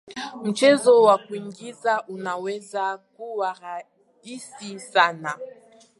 [0.43, 5.37] mchezo wa kuigiza unaweza kuwa rahisi sana